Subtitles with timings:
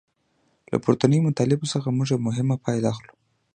[0.71, 3.13] له پورتنیو مطالبو څخه موږ یوه مهمه پایله اخلو.